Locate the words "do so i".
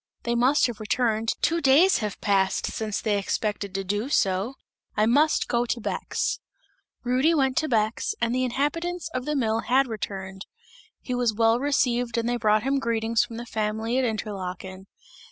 3.83-5.05